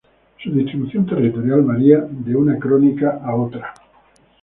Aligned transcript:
Su 0.43 0.49
distribución 0.51 1.05
territorial 1.05 1.61
varía 1.61 1.99
de 1.99 2.35
una 2.35 2.57
crónica 2.57 3.21
a 3.23 3.35
otra. 3.35 3.71